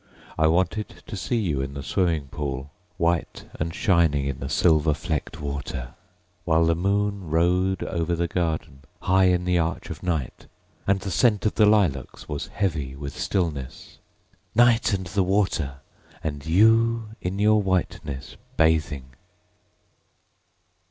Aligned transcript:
I 0.35 0.47
wanted 0.47 1.03
to 1.05 1.15
see 1.15 1.37
you 1.37 1.61
in 1.61 1.75
the 1.75 1.83
swimming 1.83 2.27
pool, 2.29 2.71
White 2.97 3.45
and 3.59 3.71
shining 3.71 4.25
in 4.25 4.39
the 4.39 4.49
silver 4.49 4.95
flecked 4.95 5.39
water. 5.39 5.93
While 6.43 6.65
the 6.65 6.73
moon 6.73 7.29
rode 7.29 7.83
over 7.83 8.15
the 8.15 8.27
garden, 8.27 8.79
High 9.01 9.25
in 9.25 9.45
the 9.45 9.59
arch 9.59 9.91
of 9.91 10.01
night, 10.01 10.47
And 10.87 11.01
the 11.01 11.11
scent 11.11 11.45
of 11.45 11.53
the 11.53 11.67
lilacs 11.67 12.27
was 12.27 12.47
heavy 12.47 12.95
with 12.95 13.15
stillness. 13.15 13.99
Night, 14.55 14.91
and 14.91 15.05
the 15.05 15.21
water, 15.21 15.81
and 16.23 16.43
you 16.47 17.09
in 17.21 17.37
your 17.37 17.61
whiteness, 17.61 18.37
bathing! 18.57 19.11